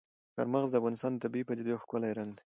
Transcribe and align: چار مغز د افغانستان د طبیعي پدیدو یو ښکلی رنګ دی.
چار 0.35 0.47
مغز 0.53 0.69
د 0.71 0.75
افغانستان 0.79 1.11
د 1.13 1.17
طبیعي 1.23 1.45
پدیدو 1.47 1.71
یو 1.73 1.81
ښکلی 1.83 2.11
رنګ 2.19 2.31
دی. 2.35 2.43